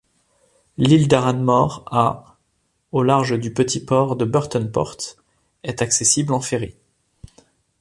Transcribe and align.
L'île 0.79 1.07
d'Arranmore, 1.07 1.83
à 1.91 2.35
au 2.91 3.03
large 3.03 3.37
du 3.37 3.53
petit 3.53 3.79
port 3.85 4.15
de 4.15 4.25
Burtonport, 4.25 4.97
est 5.61 5.83
accessible 5.83 6.33
en 6.33 6.41
ferry. 6.41 6.73